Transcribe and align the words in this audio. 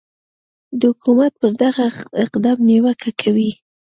د 0.79 0.81
حکومت 0.91 1.31
پر 1.41 1.51
دغه 1.63 1.85
اقدام 2.25 2.57
نیوکه 2.69 3.11
کوي 3.21 3.51